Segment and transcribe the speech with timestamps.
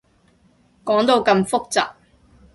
[0.83, 1.91] 講到咁複雜